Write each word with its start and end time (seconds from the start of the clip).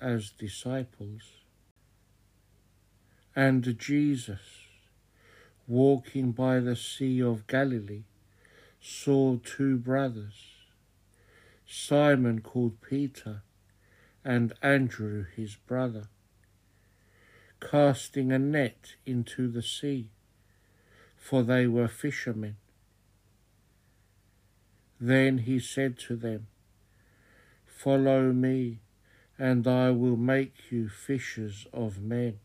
as 0.00 0.30
disciples. 0.30 1.22
And 3.34 3.78
Jesus, 3.78 4.40
walking 5.66 6.32
by 6.32 6.60
the 6.60 6.76
Sea 6.76 7.22
of 7.22 7.46
Galilee, 7.46 8.04
saw 8.80 9.38
two 9.38 9.76
brothers, 9.76 10.54
Simon 11.66 12.40
called 12.40 12.80
Peter, 12.80 13.42
and 14.24 14.52
Andrew 14.62 15.24
his 15.36 15.56
brother, 15.56 16.08
casting 17.60 18.32
a 18.32 18.38
net 18.38 18.94
into 19.06 19.48
the 19.48 19.62
sea, 19.62 20.08
for 21.16 21.42
they 21.42 21.66
were 21.66 21.88
fishermen. 21.88 22.56
Then 25.00 25.38
he 25.38 25.60
said 25.60 25.98
to 26.00 26.16
them, 26.16 26.48
Follow 27.78 28.32
me, 28.32 28.80
and 29.38 29.64
I 29.68 29.92
will 29.92 30.16
make 30.16 30.72
you 30.72 30.88
fishers 30.88 31.64
of 31.72 32.02
men. 32.02 32.40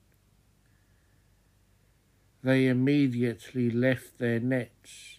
They 2.44 2.68
immediately 2.68 3.72
left 3.72 4.20
their 4.20 4.40
nets 4.40 5.18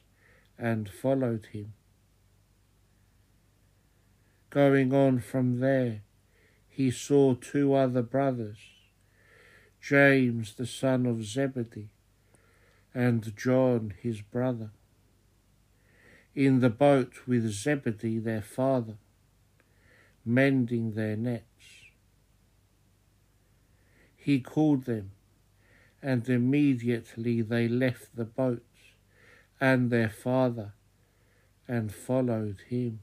and 0.57 0.89
followed 0.89 1.47
him. 1.47 1.73
Going 4.51 4.95
on 4.95 5.19
from 5.19 5.59
there, 5.59 6.03
he 6.69 6.93
saw 6.93 7.35
two 7.35 7.75
other 7.75 8.03
brothers, 8.03 8.59
James 9.81 10.55
the 10.55 10.67
son 10.67 11.07
of 11.07 11.25
Zebedee, 11.25 11.89
and 12.95 13.37
John 13.37 13.93
his 14.01 14.21
brother, 14.21 14.71
in 16.37 16.61
the 16.61 16.71
boat 16.71 17.27
with 17.27 17.51
Zebedee 17.51 18.21
their 18.21 18.43
father, 18.43 18.95
mending 20.25 20.93
their 20.95 21.17
nets. 21.17 21.45
He 24.17 24.41
called 24.41 24.85
them, 24.85 25.13
and 26.03 26.29
immediately 26.29 27.43
they 27.43 27.69
left 27.69 28.17
the 28.17 28.25
boat 28.25 28.65
and 29.61 29.91
their 29.91 30.09
father 30.09 30.73
and 31.69 31.93
followed 31.93 32.63
him. 32.69 33.01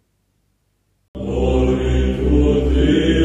Glory 1.14 1.77
to 2.17 2.69
thee, 2.69 3.20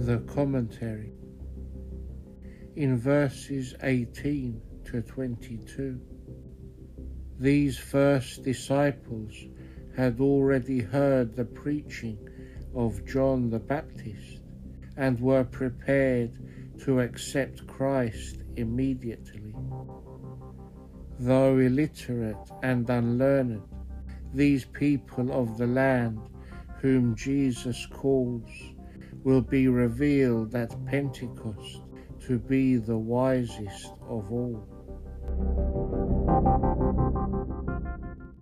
The 0.00 0.20
Commentary 0.20 1.12
in 2.74 2.96
verses 2.96 3.74
18 3.82 4.58
to 4.86 5.02
22. 5.02 6.00
These 7.38 7.76
first 7.76 8.42
disciples 8.42 9.34
had 9.94 10.18
already 10.18 10.80
heard 10.80 11.36
the 11.36 11.44
preaching 11.44 12.16
of 12.74 13.04
John 13.04 13.50
the 13.50 13.58
Baptist 13.58 14.40
and 14.96 15.20
were 15.20 15.44
prepared 15.44 16.32
to 16.84 17.00
accept 17.00 17.66
Christ 17.66 18.38
immediately. 18.56 19.54
Though 21.18 21.58
illiterate 21.58 22.50
and 22.62 22.88
unlearned, 22.88 23.68
these 24.32 24.64
people 24.64 25.30
of 25.30 25.58
the 25.58 25.66
land 25.66 26.20
whom 26.78 27.14
Jesus 27.14 27.86
calls 27.92 28.48
will 29.24 29.40
be 29.40 29.68
revealed 29.68 30.54
at 30.54 30.74
Pentecost 30.86 31.82
to 32.26 32.38
be 32.38 32.76
the 32.76 32.96
wisest 32.96 33.92
of 34.08 34.30
all. 34.32 34.66